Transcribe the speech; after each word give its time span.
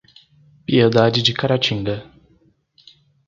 Piedade 0.65 1.21
de 1.21 1.31
Caratinga 1.31 2.11